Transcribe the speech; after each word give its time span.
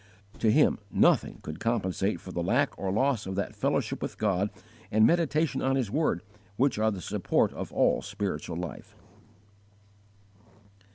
To 0.39 0.51
him 0.51 0.79
nothing 0.89 1.41
could 1.43 1.59
compensate 1.59 2.19
for 2.19 2.31
the 2.31 2.41
lack 2.41 2.75
or 2.75 2.91
loss 2.91 3.27
of 3.27 3.35
that 3.35 3.53
fellowship 3.55 4.01
with 4.01 4.17
God 4.17 4.49
and 4.89 5.05
meditation 5.05 5.61
on 5.61 5.75
His 5.75 5.91
word 5.91 6.23
which 6.57 6.79
are 6.79 6.89
the 6.89 7.01
support 7.01 7.53
of 7.53 7.71
all 7.71 8.01
spiritual 8.01 8.57
life. 8.57 8.95